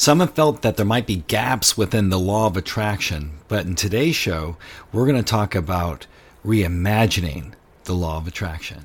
Some 0.00 0.20
have 0.20 0.34
felt 0.34 0.62
that 0.62 0.76
there 0.76 0.86
might 0.86 1.08
be 1.08 1.24
gaps 1.26 1.76
within 1.76 2.08
the 2.08 2.20
law 2.20 2.46
of 2.46 2.56
attraction, 2.56 3.32
but 3.48 3.66
in 3.66 3.74
today's 3.74 4.14
show, 4.14 4.56
we're 4.92 5.06
going 5.06 5.16
to 5.16 5.24
talk 5.24 5.56
about 5.56 6.06
reimagining 6.46 7.54
the 7.82 7.94
law 7.94 8.18
of 8.18 8.28
attraction. 8.28 8.84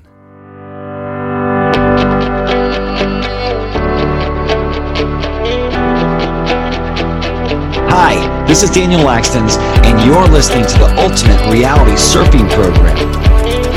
Hi, 7.90 8.44
this 8.48 8.64
is 8.64 8.70
Daniel 8.70 9.02
Lakstins, 9.02 9.56
and 9.84 10.04
you're 10.04 10.26
listening 10.26 10.66
to 10.66 10.78
the 10.78 10.92
Ultimate 10.98 11.48
Reality 11.48 11.92
Surfing 11.92 12.50
Program. 12.50 12.96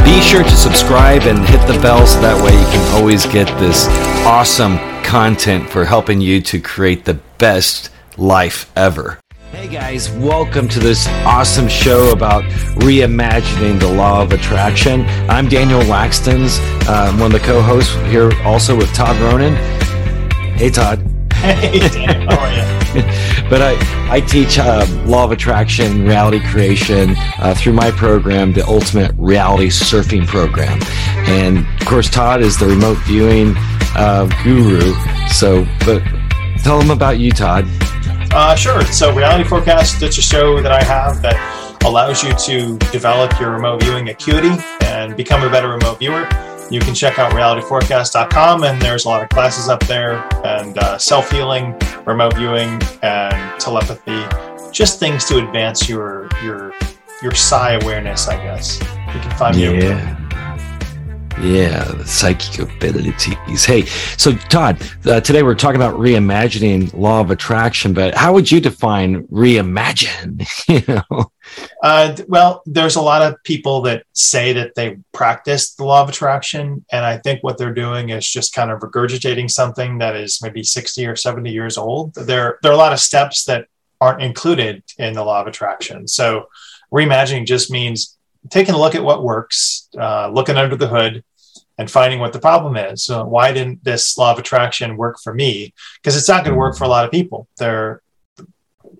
Be 0.04 0.22
sure 0.22 0.42
to 0.42 0.56
subscribe 0.56 1.22
and 1.28 1.48
hit 1.48 1.62
the 1.68 1.80
bell 1.84 2.04
so 2.08 2.20
that 2.22 2.44
way 2.44 2.60
you 2.60 2.66
can 2.66 3.00
always 3.00 3.28
get 3.28 3.46
this 3.60 3.86
awesome 4.26 4.80
content 5.08 5.70
for 5.70 5.86
helping 5.86 6.20
you 6.20 6.42
to 6.42 6.60
create 6.60 7.06
the 7.06 7.14
best 7.38 7.90
life 8.18 8.70
ever. 8.76 9.18
Hey 9.52 9.70
guys, 9.70 10.12
welcome 10.12 10.68
to 10.68 10.80
this 10.80 11.08
awesome 11.26 11.70
show 11.70 12.12
about 12.12 12.44
reimagining 12.82 13.80
the 13.80 13.88
law 13.88 14.22
of 14.22 14.34
attraction. 14.34 15.06
I'm 15.30 15.48
Daniel 15.48 15.80
Lakstins, 15.84 16.60
uh, 16.90 17.14
one 17.14 17.34
of 17.34 17.40
the 17.40 17.48
co 17.48 17.62
hosts 17.62 17.96
here 18.12 18.30
also 18.44 18.76
with 18.76 18.94
Todd 18.94 19.16
Ronan. 19.22 19.56
Hey, 20.58 20.70
Todd. 20.70 21.00
Hey, 21.36 21.80
Dan, 21.88 22.28
how 22.28 22.40
are 22.40 22.52
you? 22.52 23.50
but 23.50 23.62
I, 23.62 23.78
I 24.12 24.20
teach 24.20 24.60
uh, 24.60 24.86
law 25.06 25.24
of 25.24 25.32
attraction, 25.32 26.04
reality 26.04 26.42
creation 26.50 27.16
uh, 27.38 27.56
through 27.58 27.74
my 27.74 27.92
program, 27.92 28.52
the 28.52 28.68
Ultimate 28.68 29.14
Reality 29.18 29.68
Surfing 29.68 30.28
Program. 30.28 30.80
And 31.30 31.60
of 31.60 31.88
course, 31.88 32.10
Todd 32.10 32.42
is 32.42 32.58
the 32.58 32.66
remote 32.66 32.98
viewing 33.06 33.56
uh, 33.98 34.28
guru. 34.44 34.94
So, 35.30 35.66
but 35.86 36.02
tell 36.64 36.80
them 36.80 36.92
about 36.92 37.20
you, 37.20 37.32
Todd. 37.32 37.66
Uh, 38.32 38.56
sure. 38.56 38.82
So, 38.86 39.14
Reality 39.14 39.44
Forecast, 39.44 40.02
it's 40.02 40.18
a 40.18 40.22
show 40.22 40.62
that 40.62 40.72
I 40.72 40.84
have 40.84 41.22
that 41.22 41.82
allows 41.86 42.24
you 42.24 42.34
to 42.34 42.78
develop 42.92 43.40
your 43.40 43.52
remote 43.52 43.82
viewing 43.82 44.10
acuity 44.10 44.52
and 44.82 45.16
become 45.16 45.44
a 45.44 45.50
better 45.50 45.70
remote 45.70 46.00
viewer. 46.00 46.28
You 46.70 46.82
can 46.82 46.94
check 46.94 47.18
out 47.18 47.32
realityforecast.com, 47.32 48.64
and 48.66 48.82
there's 48.82 49.06
a 49.06 49.10
lot 49.10 49.24
of 49.24 49.30
classes 49.30 49.70
up 49.70 49.80
there, 49.88 50.28
and 50.46 50.78
uh, 50.78 50.98
self 50.98 51.32
healing, 51.32 51.74
remote 52.06 52.36
viewing, 52.36 52.82
and 53.02 53.60
telepathy. 53.60 54.22
Just 54.74 55.00
things 55.00 55.24
to 55.26 55.38
advance 55.38 55.88
your 55.88 56.28
your 56.44 56.74
your 57.24 57.32
psi 57.32 57.74
awareness, 57.82 58.28
I 58.28 58.36
guess. 58.44 58.80
You 58.82 59.22
can 59.22 59.38
find 59.38 59.56
me. 59.56 60.27
Yeah. 61.42 61.84
The 61.84 62.06
psychic 62.06 62.60
abilities. 62.60 63.64
Hey, 63.64 63.86
so 64.18 64.34
Todd, 64.34 64.82
uh, 65.06 65.22
today 65.22 65.44
we're 65.44 65.56
talking 65.56 65.76
about 65.76 66.00
reimagining 66.00 66.92
law 66.94 67.22
of 67.22 67.30
attraction, 67.30 67.94
but 67.94 68.16
how 68.16 68.34
would 68.34 68.52
you 68.52 68.60
define 68.60 69.28
reimagine? 69.28 70.48
you 70.68 70.82
know, 70.88 71.32
Uh, 71.84 72.16
well, 72.28 72.62
there's 72.66 72.96
a 72.96 73.02
lot 73.02 73.22
of 73.22 73.42
people 73.44 73.82
that 73.82 74.04
say 74.14 74.52
that 74.54 74.74
they 74.76 74.98
practice 75.14 75.76
the 75.76 75.86
law 75.86 76.02
of 76.02 76.10
attraction, 76.10 76.84
and 76.92 77.06
I 77.06 77.18
think 77.20 77.44
what 77.44 77.58
they're 77.58 77.74
doing 77.74 78.10
is 78.10 78.28
just 78.28 78.54
kind 78.54 78.72
of 78.72 78.80
regurgitating 78.80 79.50
something 79.50 80.00
that 80.00 80.16
is 80.16 80.42
maybe 80.42 80.64
60 80.64 81.06
or 81.06 81.16
70 81.16 81.52
years 81.52 81.78
old. 81.78 82.16
There, 82.16 82.58
there 82.62 82.72
are 82.72 82.76
a 82.76 82.78
lot 82.78 82.94
of 82.94 83.00
steps 83.00 83.46
that 83.46 83.68
aren't 84.02 84.24
included 84.24 84.84
in 84.98 85.14
the 85.14 85.24
law 85.24 85.42
of 85.42 85.48
attraction. 85.48 86.08
So, 86.08 86.48
reimagining 86.92 87.46
just 87.46 87.72
means 87.72 88.18
taking 88.50 88.76
a 88.76 88.80
look 88.80 88.96
at 88.96 89.04
what 89.04 89.24
works, 89.24 89.90
uh, 89.98 90.30
looking 90.30 90.58
under 90.58 90.76
the 90.76 90.88
hood, 90.88 91.24
and 91.78 91.90
finding 91.92 92.20
what 92.20 92.34
the 92.34 92.40
problem 92.40 92.76
is. 92.76 93.04
So, 93.04 93.26
why 93.26 93.52
didn't 93.52 93.84
this 93.84 94.18
law 94.18 94.32
of 94.32 94.40
attraction 94.40 94.98
work 94.98 95.18
for 95.24 95.34
me? 95.34 95.74
Because 96.02 96.18
it's 96.18 96.28
not 96.28 96.44
going 96.44 96.54
to 96.54 96.60
work 96.60 96.78
for 96.78 96.86
a 96.86 96.90
lot 96.90 97.06
of 97.06 97.12
people. 97.12 97.48
There, 97.58 98.02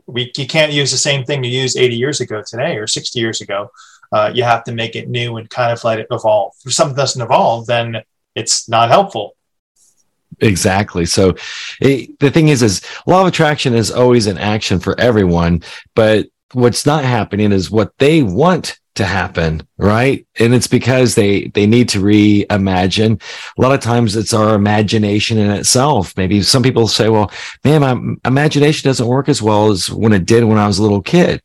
we 0.06 0.32
you 0.38 0.48
can't 0.48 0.72
use 0.72 0.92
the 0.92 0.98
same 0.98 1.24
thing 1.26 1.44
you 1.44 1.52
used 1.52 1.78
80 1.78 1.96
years 1.96 2.22
ago 2.22 2.44
today 2.46 2.78
or 2.78 2.88
60 2.88 3.20
years 3.20 3.42
ago. 3.42 3.72
Uh, 4.12 4.32
you 4.34 4.44
have 4.44 4.64
to 4.64 4.72
make 4.72 4.96
it 4.96 5.10
new 5.10 5.38
and 5.38 5.50
kind 5.50 5.72
of 5.72 5.84
let 5.84 6.00
it 6.00 6.08
evolve. 6.12 6.54
If 6.66 6.74
something 6.74 6.96
doesn't 6.96 7.22
evolve, 7.22 7.66
then 7.66 8.04
it's 8.36 8.70
not 8.70 8.90
helpful. 8.90 9.36
exactly. 10.40 11.06
So 11.06 11.36
it, 11.82 12.18
the 12.20 12.32
thing 12.32 12.48
is, 12.48 12.62
is 12.62 12.82
law 13.06 13.22
of 13.22 13.28
attraction 13.28 13.74
is 13.74 13.92
always 13.92 14.28
an 14.28 14.38
action 14.38 14.80
for 14.80 14.98
everyone, 15.00 15.64
but 15.96 16.28
what's 16.54 16.86
not 16.86 17.04
happening 17.04 17.52
is 17.52 17.72
what 17.72 17.98
they 17.98 18.24
want 18.24 18.80
to 18.96 19.06
happen 19.06 19.62
right? 19.78 20.26
And 20.40 20.56
it's 20.56 20.68
because 20.68 21.14
they 21.14 21.50
they 21.50 21.68
need 21.68 21.88
to 21.90 22.00
reimagine. 22.00 23.22
A 23.58 23.62
lot 23.62 23.74
of 23.74 23.80
times 23.80 24.16
it's 24.16 24.34
our 24.34 24.56
imagination 24.56 25.38
in 25.38 25.52
itself. 25.52 26.18
Maybe 26.18 26.42
some 26.42 26.64
people 26.64 26.88
say 26.88 27.10
well 27.10 27.32
man 27.64 27.82
my 27.82 28.16
imagination 28.26 28.90
doesn't 28.90 29.08
work 29.08 29.30
as 29.30 29.42
well 29.42 29.70
as 29.72 29.92
when 29.92 30.14
it 30.14 30.26
did 30.26 30.44
when 30.44 30.58
i 30.58 30.68
was 30.68 30.80
a 30.80 30.82
little 30.82 31.02
kid. 31.02 31.42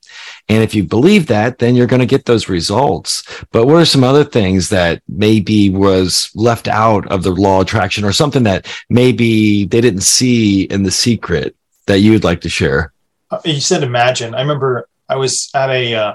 And 0.48 0.62
if 0.62 0.74
you 0.74 0.82
believe 0.82 1.26
that 1.26 1.58
then 1.58 1.76
you're 1.76 1.86
going 1.86 2.00
to 2.00 2.06
get 2.06 2.24
those 2.24 2.48
results. 2.48 3.22
But 3.52 3.66
what 3.66 3.76
are 3.76 3.84
some 3.84 4.04
other 4.04 4.24
things 4.24 4.70
that 4.70 5.02
maybe 5.08 5.68
was 5.68 6.30
left 6.34 6.68
out 6.68 7.06
of 7.12 7.22
the 7.22 7.32
law 7.32 7.60
of 7.60 7.66
attraction 7.66 8.04
or 8.04 8.12
something 8.12 8.44
that 8.44 8.66
maybe 8.88 9.66
they 9.66 9.80
didn't 9.82 10.02
see 10.02 10.62
in 10.62 10.84
the 10.84 10.90
secret 10.90 11.54
that 11.86 11.98
you 11.98 12.12
would 12.12 12.24
like 12.24 12.40
to 12.42 12.48
share? 12.48 12.92
Uh, 13.30 13.40
You 13.44 13.60
said 13.60 13.82
imagine. 13.82 14.34
I 14.34 14.40
remember 14.40 14.88
I 15.12 15.16
was 15.16 15.50
at 15.54 15.68
a, 15.68 15.94
uh, 15.94 16.14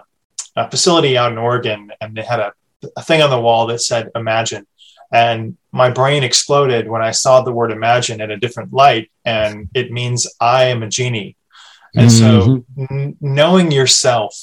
a 0.55 0.71
facility 0.71 1.17
out 1.17 1.31
in 1.31 1.37
Oregon, 1.37 1.91
and 2.01 2.17
they 2.17 2.23
had 2.23 2.39
a, 2.39 2.51
a 2.95 3.03
thing 3.03 3.21
on 3.21 3.29
the 3.29 3.39
wall 3.39 3.67
that 3.67 3.79
said 3.79 4.09
"Imagine," 4.15 4.65
and 5.11 5.55
my 5.71 5.91
brain 5.91 6.23
exploded 6.23 6.89
when 6.89 7.03
I 7.03 7.11
saw 7.11 7.41
the 7.41 7.51
word 7.51 7.71
"imagine" 7.71 8.21
in 8.21 8.31
a 8.31 8.37
different 8.37 8.73
light, 8.73 9.11
and 9.23 9.69
it 9.75 9.91
means 9.91 10.27
I 10.41 10.65
am 10.65 10.81
a 10.81 10.89
genie. 10.89 11.35
And 11.95 12.11
so, 12.11 12.65
n- 12.77 13.15
knowing 13.21 13.71
yourself, 13.71 14.33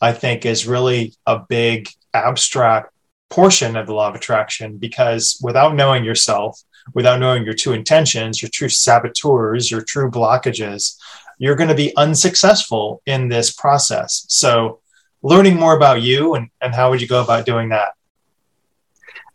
I 0.00 0.12
think, 0.12 0.44
is 0.44 0.66
really 0.66 1.14
a 1.26 1.38
big 1.38 1.88
abstract 2.12 2.92
portion 3.30 3.76
of 3.76 3.86
the 3.86 3.94
law 3.94 4.08
of 4.08 4.14
attraction 4.14 4.76
because 4.76 5.38
without 5.42 5.74
knowing 5.74 6.04
yourself, 6.04 6.60
without 6.94 7.20
knowing 7.20 7.44
your 7.44 7.54
true 7.54 7.72
intentions, 7.72 8.42
your 8.42 8.50
true 8.52 8.68
saboteurs, 8.68 9.70
your 9.70 9.82
true 9.82 10.10
blockages, 10.10 10.96
you're 11.38 11.56
going 11.56 11.68
to 11.68 11.74
be 11.74 11.96
unsuccessful 11.96 13.02
in 13.06 13.28
this 13.28 13.52
process. 13.52 14.24
So, 14.28 14.80
learning 15.22 15.56
more 15.56 15.76
about 15.76 16.02
you 16.02 16.34
and, 16.34 16.48
and 16.60 16.74
how 16.74 16.90
would 16.90 17.00
you 17.00 17.08
go 17.08 17.22
about 17.22 17.46
doing 17.46 17.70
that? 17.70 17.94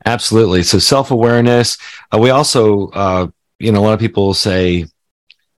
Absolutely. 0.06 0.64
So 0.64 0.80
self 0.80 1.12
awareness. 1.12 1.78
Uh, 2.14 2.20
we 2.20 2.30
also, 2.30 2.90
uh, 2.90 3.28
you 3.60 3.72
know, 3.72 3.80
a 3.80 3.84
lot 3.84 3.94
of 3.94 4.00
people 4.00 4.34
say 4.34 4.86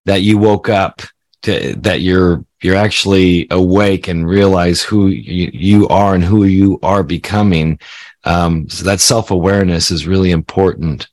that 0.06 0.22
you 0.22 0.38
woke 0.38 0.70
up 0.70 1.02
to 1.44 1.76
that 1.78 2.02
you're 2.02 2.46
you're 2.62 2.76
actually 2.76 3.48
awake 3.52 4.08
and 4.08 4.28
realize 4.28 4.82
who 4.82 5.08
you, 5.08 5.50
you 5.54 5.88
are 5.88 6.16
and 6.16 6.24
who 6.24 6.46
you 6.46 6.80
are 6.84 7.04
becoming. 7.04 7.80
Um, 8.24 8.70
so 8.70 8.84
that 8.86 9.00
self 9.00 9.32
awareness 9.32 9.92
is 9.92 10.08
really 10.08 10.32
important. 10.32 11.08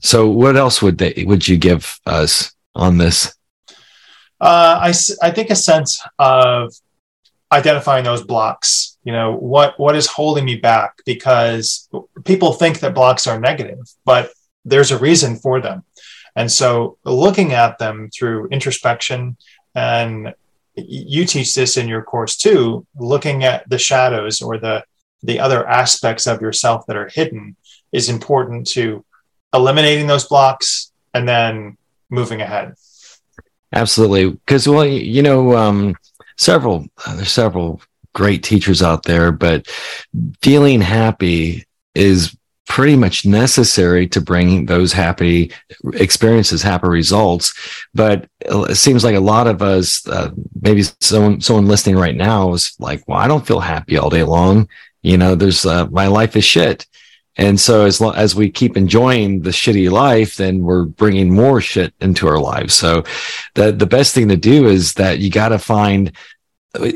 So, 0.00 0.28
what 0.28 0.56
else 0.56 0.82
would 0.82 0.98
they 0.98 1.24
would 1.26 1.46
you 1.46 1.56
give 1.56 1.98
us 2.06 2.52
on 2.74 2.98
this? 2.98 3.34
Uh, 4.42 4.90
I, 4.90 4.94
I 5.22 5.30
think 5.30 5.50
a 5.50 5.56
sense 5.56 6.02
of 6.18 6.74
identifying 7.52 8.04
those 8.04 8.24
blocks. 8.24 8.98
You 9.04 9.12
know, 9.12 9.36
what 9.36 9.78
what 9.78 9.94
is 9.94 10.06
holding 10.06 10.44
me 10.44 10.56
back? 10.56 11.02
Because 11.06 11.88
people 12.24 12.52
think 12.52 12.80
that 12.80 12.94
blocks 12.94 13.28
are 13.28 13.38
negative, 13.38 13.78
but 14.04 14.32
there's 14.64 14.90
a 14.90 14.98
reason 14.98 15.36
for 15.36 15.60
them. 15.60 15.84
And 16.34 16.50
so, 16.50 16.98
looking 17.04 17.52
at 17.52 17.78
them 17.78 18.10
through 18.12 18.48
introspection, 18.48 19.36
and 19.76 20.34
you 20.74 21.24
teach 21.24 21.54
this 21.54 21.76
in 21.76 21.88
your 21.88 22.02
course 22.02 22.36
too, 22.36 22.84
looking 22.96 23.44
at 23.44 23.68
the 23.68 23.78
shadows 23.78 24.42
or 24.42 24.58
the 24.58 24.84
the 25.22 25.38
other 25.38 25.64
aspects 25.68 26.26
of 26.26 26.40
yourself 26.40 26.86
that 26.86 26.96
are 26.96 27.08
hidden 27.08 27.54
is 27.92 28.08
important 28.08 28.66
to 28.66 29.04
eliminating 29.54 30.08
those 30.08 30.26
blocks 30.26 30.90
and 31.14 31.28
then 31.28 31.76
moving 32.10 32.40
ahead. 32.40 32.74
Absolutely, 33.72 34.30
because 34.30 34.68
well, 34.68 34.84
you 34.84 35.22
know, 35.22 35.56
um, 35.56 35.96
several 36.36 36.86
uh, 37.06 37.16
there's 37.16 37.30
several 37.32 37.80
great 38.14 38.42
teachers 38.42 38.82
out 38.82 39.04
there, 39.04 39.32
but 39.32 39.66
feeling 40.42 40.80
happy 40.80 41.64
is 41.94 42.36
pretty 42.68 42.96
much 42.96 43.26
necessary 43.26 44.06
to 44.06 44.20
bring 44.20 44.66
those 44.66 44.92
happy 44.92 45.52
experiences, 45.94 46.62
happy 46.62 46.88
results. 46.88 47.54
But 47.94 48.28
it 48.40 48.76
seems 48.76 49.04
like 49.04 49.16
a 49.16 49.20
lot 49.20 49.46
of 49.46 49.62
us, 49.62 50.06
uh, 50.06 50.30
maybe 50.60 50.82
someone 51.00 51.40
someone 51.40 51.66
listening 51.66 51.96
right 51.96 52.16
now 52.16 52.52
is 52.52 52.74
like, 52.78 53.02
"Well, 53.06 53.18
I 53.18 53.28
don't 53.28 53.46
feel 53.46 53.60
happy 53.60 53.96
all 53.96 54.10
day 54.10 54.22
long." 54.22 54.68
You 55.02 55.16
know, 55.16 55.34
there's 55.34 55.64
uh, 55.64 55.86
my 55.88 56.06
life 56.06 56.36
is 56.36 56.44
shit. 56.44 56.86
And 57.36 57.58
so 57.58 57.86
as 57.86 58.00
long 58.00 58.14
as 58.14 58.34
we 58.34 58.50
keep 58.50 58.76
enjoying 58.76 59.40
the 59.40 59.50
shitty 59.50 59.90
life, 59.90 60.36
then 60.36 60.62
we're 60.62 60.84
bringing 60.84 61.34
more 61.34 61.60
shit 61.60 61.94
into 62.00 62.28
our 62.28 62.38
lives. 62.38 62.74
So 62.74 63.04
the, 63.54 63.72
the 63.72 63.86
best 63.86 64.14
thing 64.14 64.28
to 64.28 64.36
do 64.36 64.66
is 64.66 64.94
that 64.94 65.18
you 65.18 65.30
got 65.30 65.48
to 65.48 65.58
find 65.58 66.12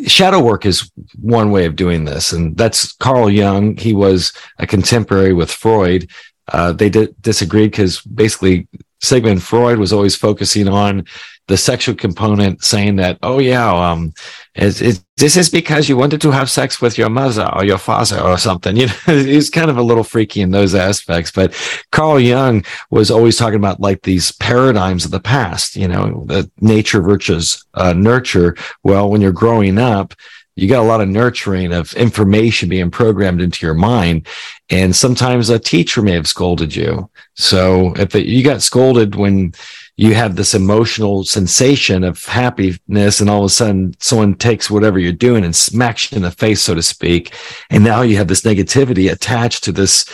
shadow 0.07 0.43
work 0.43 0.65
is 0.65 0.91
one 1.21 1.51
way 1.51 1.67
of 1.67 1.77
doing 1.77 2.05
this. 2.05 2.33
And 2.33 2.57
that's 2.57 2.93
Carl 2.93 3.31
Jung. 3.31 3.77
He 3.77 3.93
was 3.93 4.33
a 4.59 4.67
contemporary 4.67 5.33
with 5.33 5.51
Freud. 5.51 6.11
Uh, 6.49 6.73
they 6.73 6.89
di- 6.89 7.09
disagreed 7.21 7.73
because 7.73 8.01
basically 8.03 8.69
Sigmund 9.07 9.43
Freud 9.43 9.79
was 9.79 9.93
always 9.93 10.17
focusing 10.17 10.69
on 10.69 11.05
the 11.49 11.57
sexual 11.57 11.95
component, 11.95 12.65
saying 12.65 12.97
that, 12.97 13.19
oh 13.23 13.39
yeah, 13.39 13.73
um, 13.73 14.13
it's, 14.55 14.81
it's, 14.81 15.05
this 15.17 15.37
is 15.37 15.49
because 15.49 15.89
you 15.89 15.97
wanted 15.97 16.21
to 16.21 16.33
have 16.33 16.51
sex 16.51 16.81
with 16.81 16.99
your 16.99 17.09
mother 17.09 17.49
or 17.55 17.65
your 17.65 17.79
father 17.79 18.21
or 18.21 18.37
something. 18.37 18.77
You 18.77 18.87
know, 18.87 18.93
he's 19.07 19.49
kind 19.49 19.71
of 19.71 19.79
a 19.79 19.83
little 19.83 20.03
freaky 20.03 20.41
in 20.41 20.51
those 20.51 20.75
aspects. 20.75 21.31
But 21.31 21.55
Carl 21.93 22.19
Jung 22.19 22.65
was 22.91 23.11
always 23.11 23.37
talking 23.37 23.57
about 23.59 23.81
like 23.81 24.03
these 24.03 24.33
paradigms 24.33 25.05
of 25.05 25.13
the 25.13 25.21
past. 25.21 25.77
You 25.77 25.89
know, 25.89 26.25
the 26.27 26.51
nature 26.61 27.01
versus 27.01 27.65
uh, 27.75 27.93
nurture. 27.93 28.57
Well, 28.83 29.09
when 29.09 29.21
you're 29.21 29.33
growing 29.33 29.79
up, 29.79 30.15
you 30.57 30.69
got 30.69 30.83
a 30.83 30.89
lot 30.89 31.03
of 31.03 31.09
nurturing 31.09 31.73
of 31.73 31.93
information 31.95 32.71
being 32.71 32.91
programmed 32.91 33.43
into 33.43 33.65
your 33.65 33.75
mind. 33.75 34.27
And 34.71 34.97
sometimes 34.97 35.51
a 35.51 35.59
teacher 35.59 36.01
may 36.01 36.13
have 36.13 36.27
scolded 36.27 36.75
you. 36.75 37.11
So 37.35 37.93
if 37.97 38.15
it, 38.15 38.27
you 38.27 38.43
got 38.43 38.63
scolded 38.63 39.15
when 39.15 39.53
you 39.97 40.15
have 40.15 40.35
this 40.35 40.55
emotional 40.55 41.25
sensation 41.25 42.05
of 42.05 42.25
happiness 42.25 43.21
and 43.21 43.29
all 43.29 43.41
of 43.41 43.47
a 43.47 43.51
sudden 43.51 43.95
someone 44.01 44.35
takes 44.35 44.71
whatever 44.71 44.99
you're 44.99 45.13
doing 45.13 45.45
and 45.45 45.55
smacks 45.55 46.11
you 46.11 46.17
in 46.17 46.23
the 46.23 46.31
face, 46.31 46.63
so 46.63 46.75
to 46.75 46.83
speak. 46.83 47.35
And 47.69 47.85
now 47.85 48.01
you 48.01 48.17
have 48.17 48.29
this 48.29 48.43
negativity 48.43 49.13
attached 49.13 49.63
to 49.65 49.73
this 49.73 50.07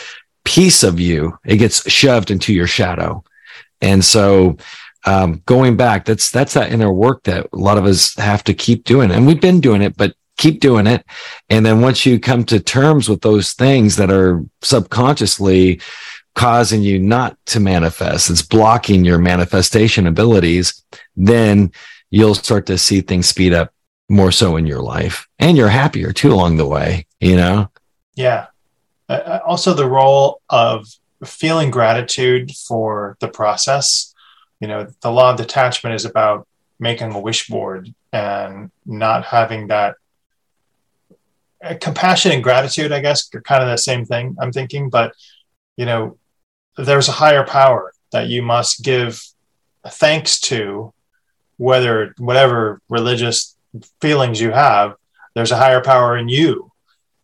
piece 0.44 0.82
of 0.82 0.98
you. 0.98 1.38
It 1.44 1.58
gets 1.58 1.88
shoved 1.90 2.32
into 2.32 2.52
your 2.52 2.66
shadow. 2.66 3.22
And 3.80 4.04
so 4.04 4.56
um, 5.04 5.42
going 5.46 5.76
back, 5.76 6.04
that's 6.04 6.30
that's 6.30 6.54
that 6.54 6.72
inner 6.72 6.92
work 6.92 7.24
that 7.24 7.46
a 7.52 7.56
lot 7.56 7.78
of 7.78 7.84
us 7.84 8.14
have 8.16 8.44
to 8.44 8.54
keep 8.54 8.84
doing, 8.84 9.10
and 9.10 9.26
we've 9.26 9.40
been 9.40 9.60
doing 9.60 9.82
it, 9.82 9.96
but 9.96 10.14
keep 10.38 10.60
doing 10.60 10.86
it. 10.86 11.04
And 11.48 11.64
then 11.64 11.80
once 11.80 12.06
you 12.06 12.18
come 12.18 12.44
to 12.44 12.60
terms 12.60 13.08
with 13.08 13.20
those 13.20 13.52
things 13.52 13.96
that 13.96 14.10
are 14.10 14.44
subconsciously 14.62 15.80
causing 16.34 16.82
you 16.82 16.98
not 16.98 17.36
to 17.46 17.60
manifest, 17.60 18.30
it's 18.30 18.42
blocking 18.42 19.04
your 19.04 19.18
manifestation 19.18 20.06
abilities, 20.06 20.82
then 21.16 21.70
you'll 22.10 22.34
start 22.34 22.66
to 22.66 22.78
see 22.78 23.00
things 23.00 23.28
speed 23.28 23.52
up 23.52 23.72
more 24.08 24.32
so 24.32 24.56
in 24.56 24.66
your 24.66 24.80
life. 24.80 25.26
And 25.38 25.56
you're 25.56 25.68
happier 25.68 26.12
too 26.12 26.32
along 26.32 26.56
the 26.56 26.66
way, 26.66 27.06
you 27.20 27.36
know? 27.36 27.70
Yeah. 28.14 28.46
Uh, 29.08 29.12
uh 29.12 29.40
also, 29.44 29.74
the 29.74 29.88
role 29.88 30.40
of 30.48 30.86
feeling 31.24 31.70
gratitude 31.70 32.52
for 32.52 33.16
the 33.20 33.28
process. 33.28 34.14
You 34.60 34.68
know, 34.68 34.88
the 35.00 35.10
law 35.10 35.30
of 35.30 35.36
detachment 35.36 35.94
is 35.94 36.04
about 36.04 36.46
making 36.78 37.12
a 37.12 37.20
wish 37.20 37.48
board 37.48 37.92
and 38.12 38.70
not 38.84 39.24
having 39.24 39.68
that 39.68 39.96
compassion 41.80 42.32
and 42.32 42.42
gratitude, 42.42 42.92
I 42.92 43.00
guess, 43.00 43.28
are 43.34 43.40
kind 43.40 43.62
of 43.62 43.68
the 43.68 43.76
same 43.76 44.04
thing. 44.04 44.36
I'm 44.40 44.52
thinking, 44.52 44.90
but 44.90 45.14
you 45.76 45.86
know, 45.86 46.18
there's 46.76 47.08
a 47.08 47.12
higher 47.12 47.44
power 47.44 47.92
that 48.12 48.28
you 48.28 48.42
must 48.42 48.82
give 48.82 49.22
thanks 49.86 50.40
to, 50.40 50.92
whether 51.56 52.14
whatever 52.18 52.80
religious 52.88 53.56
feelings 54.00 54.40
you 54.40 54.50
have. 54.50 54.94
There's 55.34 55.52
a 55.52 55.56
higher 55.56 55.82
power 55.82 56.16
in 56.16 56.28
you, 56.28 56.72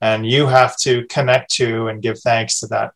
and 0.01 0.27
you 0.27 0.47
have 0.47 0.77
to 0.79 1.05
connect 1.07 1.53
to 1.53 1.89
and 1.89 2.03
give 2.03 2.19
thanks 2.21 2.61
to 2.61 2.67
that, 2.69 2.93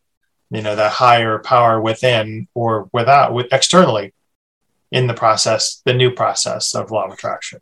you 0.49 0.61
know, 0.61 0.75
that 0.75 0.91
higher 0.91 1.39
power 1.39 1.79
within 1.79 2.47
or 2.55 2.89
without, 2.93 3.33
with 3.33 3.51
externally, 3.51 4.13
in 4.91 5.07
the 5.07 5.13
process, 5.13 5.81
the 5.85 5.93
new 5.93 6.11
process 6.11 6.75
of 6.75 6.91
law 6.91 7.05
of 7.05 7.13
attraction. 7.13 7.59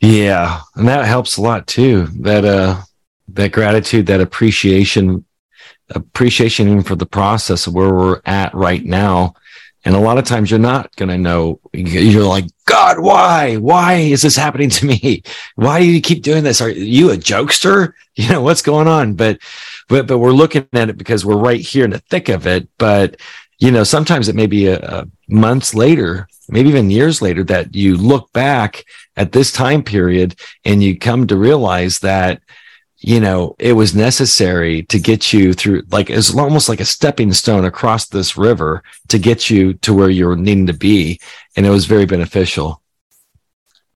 Yeah, 0.00 0.60
and 0.74 0.88
that 0.88 1.06
helps 1.06 1.36
a 1.36 1.42
lot 1.42 1.66
too. 1.66 2.06
That 2.20 2.44
uh 2.44 2.82
that 3.34 3.52
gratitude, 3.52 4.06
that 4.06 4.20
appreciation, 4.20 5.24
appreciation 5.90 6.82
for 6.82 6.96
the 6.96 7.06
process 7.06 7.66
of 7.66 7.74
where 7.74 7.92
we're 7.92 8.20
at 8.26 8.54
right 8.54 8.84
now. 8.84 9.34
And 9.84 9.94
a 9.94 9.98
lot 9.98 10.18
of 10.18 10.24
times 10.24 10.50
you're 10.50 10.60
not 10.60 10.94
going 10.96 11.08
to 11.08 11.16
know. 11.16 11.58
You're 11.72 12.24
like, 12.24 12.44
God, 12.66 12.98
why? 12.98 13.56
Why 13.56 13.94
is 13.94 14.20
this 14.20 14.36
happening 14.36 14.68
to 14.70 14.86
me? 14.86 15.22
Why 15.54 15.80
do 15.80 15.86
you 15.86 16.02
keep 16.02 16.22
doing 16.22 16.44
this? 16.44 16.60
Are 16.60 16.68
you 16.68 17.10
a 17.10 17.16
jokester? 17.16 17.94
You 18.14 18.28
know, 18.28 18.42
what's 18.42 18.60
going 18.60 18.88
on? 18.88 19.14
But, 19.14 19.38
but, 19.88 20.06
but 20.06 20.18
we're 20.18 20.32
looking 20.32 20.66
at 20.74 20.90
it 20.90 20.98
because 20.98 21.24
we're 21.24 21.38
right 21.38 21.60
here 21.60 21.86
in 21.86 21.92
the 21.92 21.98
thick 21.98 22.28
of 22.28 22.46
it. 22.46 22.68
But, 22.76 23.18
you 23.58 23.70
know, 23.70 23.84
sometimes 23.84 24.28
it 24.28 24.34
may 24.34 24.46
be 24.46 24.66
a, 24.66 24.78
a 24.78 25.08
months 25.28 25.72
later, 25.74 26.28
maybe 26.48 26.68
even 26.68 26.90
years 26.90 27.22
later 27.22 27.42
that 27.44 27.74
you 27.74 27.96
look 27.96 28.30
back 28.34 28.84
at 29.16 29.32
this 29.32 29.50
time 29.50 29.82
period 29.82 30.34
and 30.66 30.82
you 30.82 30.98
come 30.98 31.26
to 31.28 31.36
realize 31.36 32.00
that 32.00 32.42
you 33.02 33.18
know, 33.18 33.56
it 33.58 33.72
was 33.72 33.94
necessary 33.94 34.82
to 34.84 34.98
get 34.98 35.32
you 35.32 35.54
through, 35.54 35.82
like 35.90 36.10
it's 36.10 36.34
almost 36.34 36.68
like 36.68 36.80
a 36.80 36.84
stepping 36.84 37.32
stone 37.32 37.64
across 37.64 38.06
this 38.06 38.36
river 38.36 38.82
to 39.08 39.18
get 39.18 39.48
you 39.48 39.72
to 39.74 39.94
where 39.94 40.10
you're 40.10 40.36
needing 40.36 40.66
to 40.66 40.74
be. 40.74 41.18
And 41.56 41.64
it 41.64 41.70
was 41.70 41.86
very 41.86 42.04
beneficial. 42.04 42.82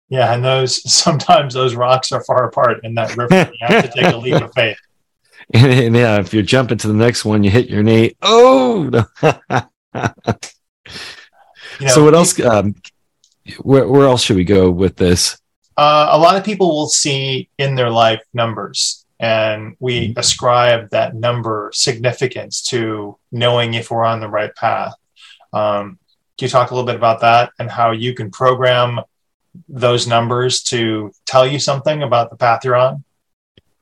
Yeah. 0.08 0.32
And 0.32 0.42
those, 0.42 0.90
sometimes 0.90 1.52
those 1.52 1.74
rocks 1.74 2.12
are 2.12 2.24
far 2.24 2.44
apart 2.44 2.80
in 2.82 2.94
that 2.94 3.14
river. 3.14 3.52
You 3.52 3.66
have 3.66 3.84
to 3.84 3.90
take 3.90 4.12
a 4.12 4.16
leap 4.16 4.40
of 4.40 4.52
faith. 4.54 4.78
And, 5.52 5.72
and 5.72 5.94
yeah, 5.94 6.18
if 6.18 6.32
you're 6.32 6.42
jumping 6.42 6.78
to 6.78 6.88
the 6.88 6.94
next 6.94 7.26
one, 7.26 7.44
you 7.44 7.50
hit 7.50 7.68
your 7.68 7.82
knee. 7.82 8.16
Oh, 8.22 8.84
you 8.84 9.02
know, 11.80 11.88
so 11.88 12.04
what 12.04 12.14
else? 12.14 12.40
Um, 12.40 12.74
where, 13.60 13.86
where 13.86 14.06
else 14.06 14.22
should 14.22 14.36
we 14.36 14.44
go 14.44 14.70
with 14.70 14.96
this? 14.96 15.38
Uh, 15.76 16.08
a 16.10 16.18
lot 16.18 16.36
of 16.36 16.44
people 16.44 16.68
will 16.68 16.88
see 16.88 17.48
in 17.58 17.74
their 17.74 17.90
life 17.90 18.22
numbers, 18.32 19.04
and 19.18 19.76
we 19.80 20.08
mm-hmm. 20.08 20.18
ascribe 20.18 20.90
that 20.90 21.14
number 21.14 21.70
significance 21.72 22.62
to 22.62 23.16
knowing 23.32 23.74
if 23.74 23.90
we're 23.90 24.04
on 24.04 24.20
the 24.20 24.28
right 24.28 24.54
path. 24.54 24.94
Um, 25.52 25.98
can 26.36 26.46
you 26.46 26.48
talk 26.48 26.70
a 26.70 26.74
little 26.74 26.86
bit 26.86 26.96
about 26.96 27.20
that 27.20 27.52
and 27.58 27.70
how 27.70 27.92
you 27.92 28.12
can 28.14 28.30
program 28.30 29.00
those 29.68 30.06
numbers 30.06 30.62
to 30.64 31.12
tell 31.26 31.46
you 31.46 31.58
something 31.58 32.02
about 32.02 32.30
the 32.30 32.36
path 32.36 32.64
you're 32.64 32.76
on? 32.76 33.04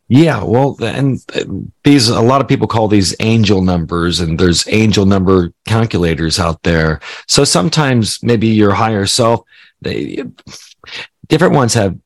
Yeah, 0.09 0.45
well, 0.45 0.77
and 0.83 1.25
these 1.85 2.11
a 2.11 2.21
lot 2.21 2.43
of 2.43 2.49
people 2.49 2.67
call 2.67 2.87
these 2.87 3.17
angel 3.21 3.63
numbers, 3.63 4.21
and 4.21 4.39
there's 4.39 4.69
angel 4.69 5.07
number 5.07 5.55
calculators 5.65 6.39
out 6.39 6.63
there. 6.65 7.01
So 7.27 7.45
sometimes 7.45 8.23
maybe 8.23 8.49
your 8.49 8.73
higher 8.73 9.07
self, 9.07 9.41
they 9.81 10.23
different 11.29 11.55
ones 11.55 11.75
have 11.75 11.97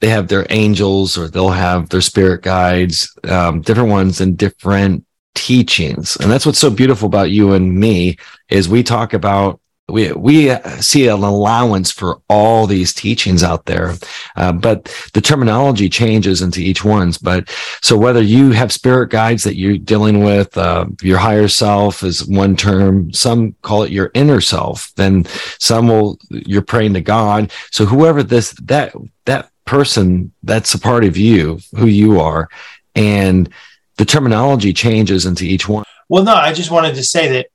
they 0.00 0.08
have 0.08 0.28
their 0.28 0.46
angels 0.50 1.16
or 1.16 1.28
they'll 1.28 1.50
have 1.50 1.88
their 1.88 2.00
spirit 2.00 2.42
guides, 2.42 3.16
um, 3.24 3.62
different 3.62 3.88
ones 3.88 4.20
and 4.20 4.36
different 4.36 5.04
teachings. 5.34 6.16
And 6.16 6.30
that's 6.30 6.44
what's 6.44 6.58
so 6.58 6.70
beautiful 6.70 7.06
about 7.06 7.30
you 7.30 7.52
and 7.52 7.74
me 7.74 8.18
is 8.48 8.68
we 8.68 8.82
talk 8.82 9.14
about 9.14 9.60
we 9.88 10.12
we 10.12 10.54
see 10.80 11.08
an 11.08 11.22
allowance 11.22 11.90
for 11.90 12.20
all 12.28 12.66
these 12.66 12.94
teachings 12.94 13.42
out 13.42 13.66
there, 13.66 13.94
uh, 14.36 14.52
but 14.52 14.84
the 15.12 15.20
terminology 15.20 15.90
changes 15.90 16.40
into 16.40 16.60
each 16.60 16.84
one's. 16.84 17.18
But 17.18 17.50
so 17.82 17.96
whether 17.96 18.22
you 18.22 18.52
have 18.52 18.72
spirit 18.72 19.10
guides 19.10 19.44
that 19.44 19.56
you're 19.56 19.76
dealing 19.76 20.24
with, 20.24 20.56
uh, 20.56 20.86
your 21.02 21.18
higher 21.18 21.48
self 21.48 22.02
is 22.02 22.26
one 22.26 22.56
term. 22.56 23.12
Some 23.12 23.52
call 23.60 23.82
it 23.82 23.92
your 23.92 24.10
inner 24.14 24.40
self. 24.40 24.90
Then 24.94 25.26
some 25.58 25.88
will 25.88 26.18
you're 26.30 26.62
praying 26.62 26.94
to 26.94 27.02
God. 27.02 27.52
So 27.70 27.84
whoever 27.84 28.22
this 28.22 28.52
that 28.62 28.94
that 29.26 29.50
person 29.66 30.32
that's 30.42 30.72
a 30.72 30.78
part 30.78 31.04
of 31.04 31.18
you, 31.18 31.58
who 31.76 31.86
you 31.86 32.20
are, 32.20 32.48
and 32.94 33.50
the 33.96 34.06
terminology 34.06 34.72
changes 34.72 35.26
into 35.26 35.44
each 35.44 35.68
one. 35.68 35.84
Well, 36.08 36.24
no, 36.24 36.34
I 36.34 36.52
just 36.52 36.70
wanted 36.70 36.94
to 36.94 37.02
say 37.02 37.28
that 37.28 37.46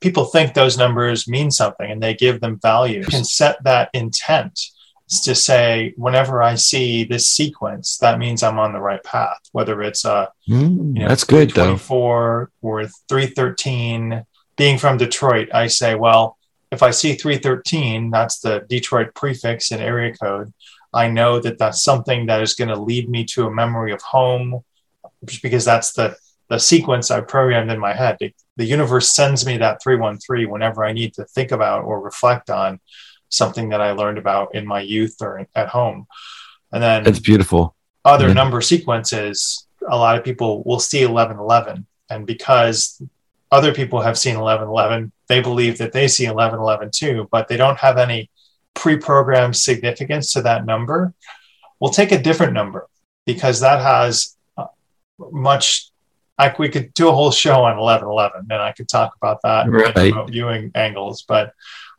people 0.00 0.24
think 0.24 0.54
those 0.54 0.78
numbers 0.78 1.28
mean 1.28 1.50
something 1.50 1.90
and 1.90 2.02
they 2.02 2.14
give 2.14 2.40
them 2.40 2.58
value. 2.60 3.00
You 3.00 3.06
can 3.06 3.24
set 3.24 3.62
that 3.64 3.90
intent 3.94 4.60
to 5.24 5.34
say, 5.34 5.94
whenever 5.96 6.42
I 6.42 6.54
see 6.54 7.04
this 7.04 7.28
sequence, 7.28 7.96
that 7.98 8.18
means 8.18 8.42
I'm 8.42 8.58
on 8.58 8.72
the 8.72 8.80
right 8.80 9.02
path, 9.02 9.38
whether 9.52 9.82
it's 9.82 10.04
a, 10.04 10.30
mm, 10.48 10.96
you 10.96 11.02
know, 11.02 11.08
that's 11.08 11.24
good 11.24 11.50
though. 11.52 11.76
or 12.60 12.84
313. 13.08 14.24
Being 14.56 14.76
from 14.76 14.98
Detroit, 14.98 15.48
I 15.54 15.68
say, 15.68 15.94
well, 15.94 16.36
if 16.72 16.82
I 16.82 16.90
see 16.90 17.14
313, 17.14 18.10
that's 18.10 18.40
the 18.40 18.66
Detroit 18.68 19.14
prefix 19.14 19.70
and 19.70 19.80
area 19.80 20.14
code. 20.14 20.52
I 20.92 21.08
know 21.08 21.38
that 21.40 21.58
that's 21.58 21.82
something 21.82 22.26
that 22.26 22.42
is 22.42 22.54
going 22.54 22.68
to 22.68 22.76
lead 22.76 23.08
me 23.08 23.24
to 23.26 23.46
a 23.46 23.50
memory 23.50 23.92
of 23.92 24.02
home 24.02 24.62
because 25.42 25.64
that's 25.64 25.92
the 25.92 26.16
the 26.48 26.58
sequence 26.58 27.10
I 27.10 27.20
programmed 27.20 27.70
in 27.70 27.78
my 27.78 27.92
head. 27.92 28.16
The 28.58 28.64
universe 28.64 29.08
sends 29.08 29.46
me 29.46 29.56
that 29.58 29.80
313 29.82 30.50
whenever 30.50 30.84
I 30.84 30.92
need 30.92 31.14
to 31.14 31.24
think 31.24 31.52
about 31.52 31.84
or 31.84 32.00
reflect 32.00 32.50
on 32.50 32.80
something 33.28 33.68
that 33.68 33.80
I 33.80 33.92
learned 33.92 34.18
about 34.18 34.54
in 34.54 34.66
my 34.66 34.80
youth 34.80 35.16
or 35.20 35.46
at 35.54 35.68
home. 35.68 36.06
And 36.72 36.82
then 36.82 37.06
it's 37.06 37.20
beautiful. 37.20 37.76
Other 38.04 38.28
yeah. 38.28 38.34
number 38.34 38.60
sequences, 38.60 39.66
a 39.88 39.96
lot 39.96 40.18
of 40.18 40.24
people 40.24 40.64
will 40.64 40.80
see 40.80 41.06
1111. 41.06 41.86
And 42.10 42.26
because 42.26 43.00
other 43.52 43.72
people 43.72 44.00
have 44.00 44.18
seen 44.18 44.34
1111, 44.34 45.12
they 45.28 45.40
believe 45.40 45.78
that 45.78 45.92
they 45.92 46.08
see 46.08 46.24
1111 46.24 46.90
too, 46.92 47.28
but 47.30 47.46
they 47.46 47.56
don't 47.56 47.78
have 47.78 47.96
any 47.96 48.28
pre 48.74 48.96
programmed 48.96 49.56
significance 49.56 50.32
to 50.32 50.42
that 50.42 50.66
number. 50.66 51.14
We'll 51.78 51.92
take 51.92 52.10
a 52.10 52.20
different 52.20 52.54
number 52.54 52.88
because 53.24 53.60
that 53.60 53.80
has 53.80 54.36
uh, 54.56 54.66
much 55.30 55.87
like 56.38 56.58
we 56.58 56.68
could 56.68 56.94
do 56.94 57.08
a 57.08 57.12
whole 57.12 57.30
show 57.30 57.64
on 57.64 57.78
1111 57.78 58.46
and 58.50 58.62
I 58.62 58.72
could 58.72 58.88
talk 58.88 59.14
about 59.16 59.42
that 59.42 59.68
right. 59.68 60.30
viewing 60.30 60.70
angles, 60.74 61.22
but 61.22 61.52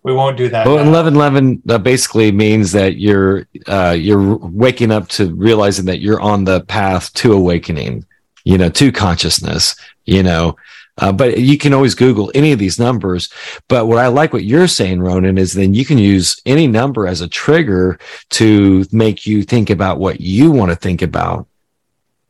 we 0.03 0.13
won't 0.13 0.37
do 0.37 0.47
that. 0.49 0.65
Well, 0.65 0.79
eleven 0.79 1.15
eleven 1.15 1.61
uh, 1.67 1.77
basically 1.77 2.31
means 2.31 2.71
that 2.71 2.97
you're 2.97 3.47
uh, 3.67 3.95
you're 3.97 4.37
waking 4.37 4.91
up 4.91 5.09
to 5.09 5.33
realizing 5.35 5.85
that 5.85 5.99
you're 5.99 6.21
on 6.21 6.45
the 6.45 6.61
path 6.61 7.13
to 7.15 7.33
awakening, 7.33 8.05
you 8.45 8.57
know, 8.57 8.69
to 8.69 8.91
consciousness, 8.91 9.75
you 10.05 10.23
know. 10.23 10.55
Uh, 10.97 11.11
but 11.11 11.37
you 11.39 11.57
can 11.57 11.73
always 11.73 11.95
Google 11.95 12.31
any 12.33 12.51
of 12.51 12.59
these 12.59 12.79
numbers. 12.79 13.31
But 13.67 13.87
what 13.87 13.97
I 13.97 14.07
like 14.07 14.31
what 14.31 14.43
you're 14.43 14.67
saying, 14.67 15.01
Ronan, 15.01 15.37
is 15.37 15.53
then 15.53 15.73
you 15.73 15.85
can 15.85 15.97
use 15.97 16.41
any 16.45 16.67
number 16.67 17.07
as 17.07 17.21
a 17.21 17.27
trigger 17.27 17.99
to 18.31 18.85
make 18.91 19.25
you 19.25 19.43
think 19.43 19.69
about 19.69 19.99
what 19.99 20.21
you 20.21 20.51
want 20.51 20.71
to 20.71 20.75
think 20.75 21.01
about. 21.01 21.47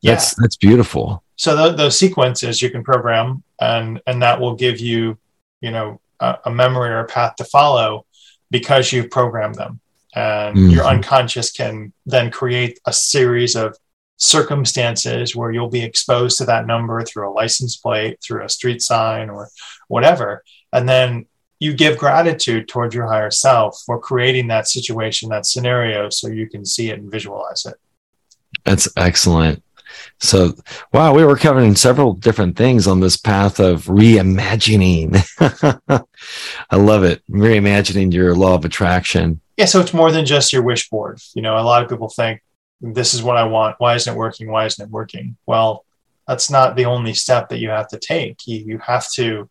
Yeah. 0.01 0.13
That's 0.13 0.35
that's 0.35 0.55
beautiful. 0.55 1.23
So 1.39 1.55
th- 1.55 1.77
those 1.77 1.97
sequences 1.97 2.61
you 2.61 2.69
can 2.69 2.83
program, 2.83 3.43
and 3.61 4.01
and 4.05 4.21
that 4.21 4.41
will 4.41 4.55
give 4.55 4.77
you, 4.81 5.17
you 5.61 5.71
know, 5.71 6.01
a, 6.19 6.37
a 6.45 6.51
memory 6.51 6.89
or 6.89 6.99
a 6.99 7.07
path 7.07 7.37
to 7.37 7.45
follow 7.45 8.05
because 8.51 8.91
you've 8.91 9.09
programmed 9.09 9.55
them. 9.55 9.79
And 10.13 10.57
Mhm. 10.57 10.71
your 10.73 10.85
unconscious 10.85 11.49
can 11.51 11.93
then 12.05 12.29
create 12.29 12.79
a 12.85 12.91
series 12.91 13.55
of 13.55 13.77
circumstances 14.17 15.33
where 15.33 15.51
you'll 15.51 15.69
be 15.69 15.83
exposed 15.83 16.37
to 16.39 16.45
that 16.45 16.67
number 16.67 17.03
through 17.03 17.29
a 17.29 17.37
license 17.41 17.77
plate, 17.77 18.17
through 18.21 18.43
a 18.43 18.49
street 18.49 18.81
sign, 18.81 19.29
or 19.29 19.49
whatever. 19.87 20.43
And 20.73 20.89
then 20.89 21.25
you 21.59 21.73
give 21.73 21.97
gratitude 21.97 22.67
towards 22.67 22.93
your 22.93 23.07
higher 23.07 23.31
self 23.31 23.81
for 23.85 23.97
creating 23.97 24.47
that 24.49 24.67
situation, 24.67 25.29
that 25.29 25.45
scenario, 25.45 26.09
so 26.09 26.27
you 26.27 26.49
can 26.49 26.65
see 26.65 26.89
it 26.89 26.99
and 26.99 27.09
visualize 27.09 27.65
it. 27.65 27.75
That's 28.65 28.89
excellent. 28.97 29.63
So, 30.19 30.53
wow, 30.93 31.13
we 31.13 31.23
were 31.23 31.37
covering 31.37 31.75
several 31.75 32.13
different 32.13 32.57
things 32.57 32.87
on 32.87 32.99
this 32.99 33.17
path 33.17 33.59
of 33.59 33.85
reimagining. 33.85 35.15
I 36.69 36.75
love 36.75 37.03
it. 37.03 37.21
Reimagining 37.29 38.13
your 38.13 38.35
law 38.35 38.55
of 38.55 38.65
attraction. 38.65 39.41
Yeah, 39.57 39.65
so 39.65 39.79
it's 39.79 39.93
more 39.93 40.11
than 40.11 40.25
just 40.25 40.51
your 40.53 40.61
wish 40.63 40.89
board. 40.89 41.19
You 41.33 41.41
know, 41.41 41.57
a 41.57 41.61
lot 41.63 41.83
of 41.83 41.89
people 41.89 42.09
think 42.09 42.41
this 42.81 43.13
is 43.13 43.21
what 43.23 43.37
I 43.37 43.43
want. 43.45 43.75
Why 43.79 43.95
isn't 43.95 44.13
it 44.13 44.17
working? 44.17 44.49
Why 44.49 44.65
isn't 44.65 44.83
it 44.85 44.91
working? 44.91 45.37
Well, 45.45 45.85
that's 46.27 46.49
not 46.49 46.75
the 46.75 46.85
only 46.85 47.13
step 47.13 47.49
that 47.49 47.59
you 47.59 47.69
have 47.69 47.87
to 47.89 47.99
take. 47.99 48.39
You, 48.45 48.57
you 48.59 48.77
have 48.79 49.09
to 49.13 49.49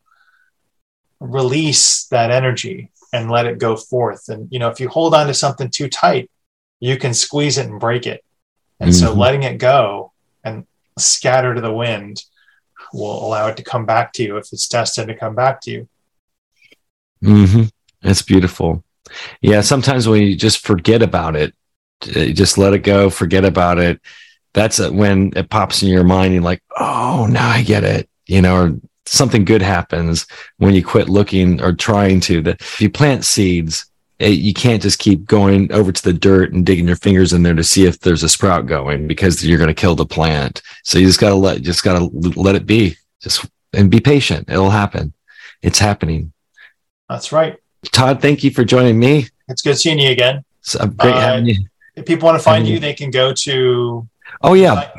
release 1.20 2.06
that 2.06 2.30
energy 2.30 2.90
and 3.12 3.30
let 3.30 3.46
it 3.46 3.58
go 3.58 3.76
forth. 3.76 4.28
And, 4.28 4.48
you 4.50 4.58
know, 4.58 4.68
if 4.68 4.80
you 4.80 4.88
hold 4.88 5.14
on 5.14 5.26
to 5.26 5.34
something 5.34 5.70
too 5.70 5.88
tight, 5.88 6.30
you 6.80 6.96
can 6.96 7.14
squeeze 7.14 7.58
it 7.58 7.66
and 7.66 7.80
break 7.80 8.06
it. 8.06 8.24
And 8.80 8.94
so 8.94 9.12
Mhm. 9.12 9.18
letting 9.18 9.42
it 9.42 9.58
go 9.58 10.07
scatter 10.98 11.54
to 11.54 11.60
the 11.60 11.72
wind 11.72 12.22
will 12.92 13.24
allow 13.24 13.48
it 13.48 13.56
to 13.56 13.62
come 13.62 13.86
back 13.86 14.12
to 14.14 14.22
you 14.22 14.36
if 14.36 14.52
it's 14.52 14.68
destined 14.68 15.08
to 15.08 15.14
come 15.14 15.34
back 15.34 15.60
to 15.62 15.70
you. 15.70 15.88
hmm 17.22 17.64
That's 18.02 18.22
beautiful. 18.22 18.84
Yeah, 19.40 19.62
sometimes 19.62 20.06
when 20.08 20.22
you 20.22 20.36
just 20.36 20.64
forget 20.66 21.02
about 21.02 21.36
it, 21.36 21.54
uh, 22.14 22.26
just 22.26 22.58
let 22.58 22.74
it 22.74 22.80
go, 22.80 23.10
forget 23.10 23.44
about 23.44 23.78
it. 23.78 24.00
That's 24.54 24.78
when 24.78 25.32
it 25.36 25.50
pops 25.50 25.82
in 25.82 25.88
your 25.88 26.04
mind. 26.04 26.34
You're 26.34 26.42
like, 26.42 26.62
oh, 26.78 27.26
now 27.28 27.48
I 27.48 27.62
get 27.62 27.84
it. 27.84 28.08
You 28.26 28.42
know, 28.42 28.56
or 28.56 28.80
something 29.06 29.44
good 29.44 29.62
happens 29.62 30.26
when 30.58 30.74
you 30.74 30.84
quit 30.84 31.08
looking 31.08 31.62
or 31.62 31.72
trying 31.72 32.20
to. 32.20 32.42
That 32.42 32.60
if 32.60 32.80
you 32.80 32.90
plant 32.90 33.24
seeds, 33.24 33.87
it, 34.18 34.38
you 34.38 34.52
can't 34.52 34.82
just 34.82 34.98
keep 34.98 35.24
going 35.26 35.70
over 35.72 35.92
to 35.92 36.02
the 36.02 36.12
dirt 36.12 36.52
and 36.52 36.66
digging 36.66 36.86
your 36.86 36.96
fingers 36.96 37.32
in 37.32 37.42
there 37.42 37.54
to 37.54 37.62
see 37.64 37.84
if 37.84 38.00
there's 38.00 38.22
a 38.24 38.28
sprout 38.28 38.66
going 38.66 39.06
because 39.06 39.44
you're 39.46 39.58
going 39.58 39.68
to 39.68 39.74
kill 39.74 39.94
the 39.94 40.04
plant. 40.06 40.60
So 40.82 40.98
you 40.98 41.06
just 41.06 41.20
got 41.20 41.28
to 41.30 41.34
let, 41.36 41.62
just 41.62 41.84
got 41.84 41.98
to 41.98 42.04
let 42.40 42.56
it 42.56 42.66
be. 42.66 42.96
Just 43.20 43.46
and 43.72 43.90
be 43.90 44.00
patient. 44.00 44.48
It'll 44.48 44.70
happen. 44.70 45.12
It's 45.62 45.78
happening. 45.78 46.32
That's 47.08 47.32
right. 47.32 47.56
Todd, 47.86 48.20
thank 48.20 48.42
you 48.42 48.50
for 48.50 48.64
joining 48.64 48.98
me. 48.98 49.26
It's 49.48 49.62
good 49.62 49.78
seeing 49.78 49.98
you 49.98 50.10
again. 50.10 50.44
It's 50.60 50.74
uh, 50.74 50.86
great 50.86 51.14
Uh, 51.14 51.20
having 51.20 51.46
you. 51.46 51.56
If 51.96 52.06
people 52.06 52.26
want 52.26 52.38
to 52.38 52.42
find 52.44 52.64
Mhm. 52.64 52.70
you, 52.70 52.78
they 52.78 52.94
can 52.94 53.10
go 53.10 53.32
to 53.32 54.08
Oh 54.42 54.54
yeah, 54.54 54.90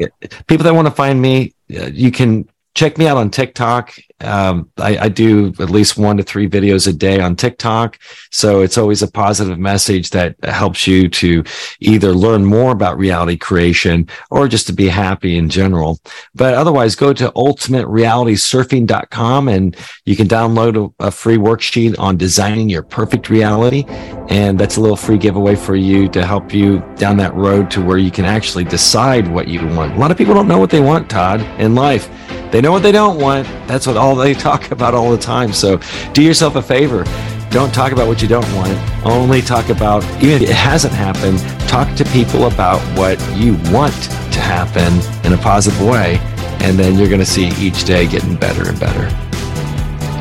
people 0.48 0.64
that 0.64 0.74
want 0.74 0.88
to 0.88 0.94
find 0.94 1.22
me, 1.22 1.54
uh, 1.78 1.86
you 1.86 2.12
can 2.12 2.50
check 2.74 2.98
me 2.98 3.08
out 3.08 3.16
on 3.18 3.30
TikTok. 3.30 3.98
Um, 4.22 4.70
I, 4.78 4.98
I 4.98 5.10
do 5.10 5.54
at 5.60 5.70
least 5.70 5.98
one 5.98 6.18
to 6.18 6.24
three 6.24 6.50
videos 6.50 6.88
a 6.88 6.94
day 6.94 7.20
on 7.20 7.36
TikTok, 7.36 8.00
so 8.32 8.62
it's 8.62 8.78
always 8.78 9.02
a 9.02 9.12
positive 9.12 9.60
message 9.60 10.12
that 10.12 10.36
helps 10.44 10.88
you 10.88 11.10
to 11.10 11.44
either 11.80 12.12
learn 12.12 12.46
more 12.46 12.72
about 12.72 12.98
reality 12.98 13.38
creation 13.38 14.08
or 14.32 14.48
just 14.48 14.68
to 14.68 14.74
be 14.74 14.88
happy 14.88 15.38
in 15.38 15.50
general. 15.50 16.00
But 16.36 16.54
otherwise, 16.54 16.96
go 16.96 17.14
to 17.14 17.32
ultimaterealitysurfing.com 17.32 19.48
and 19.48 19.76
you 20.06 20.16
can 20.16 20.28
download 20.28 20.94
a, 21.00 21.08
a 21.08 21.12
free 21.12 21.38
worksheet 21.38 21.98
on 22.00 22.18
designing 22.18 22.70
your 22.70 22.84
perfect 22.84 23.30
reality. 23.30 23.86
And 24.30 24.60
that's 24.60 24.78
a 24.78 24.82
little 24.82 24.98
free 24.98 25.18
giveaway 25.18 25.56
for 25.56 25.76
you 25.76 26.08
to 26.10 26.26
help 26.26 26.54
you 26.54 26.80
down 26.96 27.18
that 27.18 27.34
road 27.36 27.72
to 27.72 27.82
where 27.82 27.98
you 27.98 28.12
can 28.12 28.26
actually 28.26 28.64
decide 28.64 29.28
what 29.28 29.48
you 29.48 29.66
want. 29.68 29.94
A 29.94 29.98
lot 29.98 30.12
of 30.12 30.18
people 30.18 30.34
don't 30.34 30.48
know 30.48 30.60
what 30.60 30.70
they 30.70 30.82
want, 30.82 31.10
Todd, 31.10 31.42
in 31.60 31.76
life. 31.76 32.10
They 32.52 32.62
know 32.62 32.72
what 32.72 32.84
they 32.84 32.92
don't 32.92 33.20
want. 33.20 33.48
That's 33.68 33.86
what 33.86 33.98
all 34.10 34.16
they 34.16 34.34
talk 34.34 34.72
about 34.72 34.94
all 34.96 35.12
the 35.12 35.18
time. 35.18 35.54
So 35.54 35.80
do 36.14 36.24
yourself 36.24 36.56
a 36.56 36.62
favor. 36.62 37.04
Don't 37.52 37.74
talk 37.74 37.92
about 37.92 38.08
what 38.08 38.22
you 38.22 38.28
don't 38.28 38.52
want. 38.56 38.74
Only 39.06 39.42
talk 39.42 39.70
about, 39.70 40.04
even 40.16 40.42
if 40.42 40.50
it 40.50 40.56
hasn't 40.56 40.94
happened, 40.94 41.40
talk 41.70 41.96
to 41.98 42.06
people 42.06 42.46
about 42.46 42.80
what 42.98 43.20
you 43.36 43.54
want 43.72 43.94
to 44.34 44.40
happen 44.40 44.92
in 45.26 45.38
a 45.38 45.42
positive 45.42 45.82
way. 45.82 46.18
And 46.62 46.78
then 46.78 46.98
you're 46.98 47.08
going 47.08 47.20
to 47.22 47.26
see 47.26 47.48
each 47.60 47.86
day 47.86 48.08
getting 48.08 48.36
better 48.36 48.68
and 48.70 48.80
better. 48.80 49.06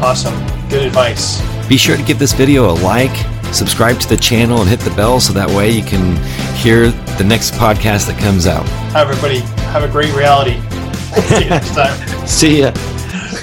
awesome. 0.04 0.35
Good 0.68 0.87
advice. 0.87 1.40
Be 1.68 1.76
sure 1.76 1.97
to 1.97 2.02
give 2.02 2.18
this 2.18 2.33
video 2.33 2.71
a 2.71 2.75
like, 2.85 3.14
subscribe 3.54 3.99
to 4.00 4.09
the 4.09 4.16
channel, 4.16 4.61
and 4.61 4.68
hit 4.68 4.80
the 4.80 4.90
bell 4.90 5.18
so 5.21 5.33
that 5.33 5.49
way 5.49 5.71
you 5.71 5.83
can 5.83 6.16
hear 6.57 6.90
the 7.18 7.25
next 7.25 7.52
podcast 7.54 8.07
that 8.07 8.18
comes 8.18 8.47
out. 8.47 8.66
Hi, 8.92 9.00
everybody. 9.00 9.40
Have 9.73 9.83
a 9.83 9.88
great 9.88 10.14
reality. 10.14 10.61
See 11.23 11.45
you 11.45 11.50
next 11.50 11.75
time. 11.75 12.26
See 12.26 12.61
ya. 12.61 12.97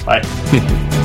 Bye. 0.06 1.02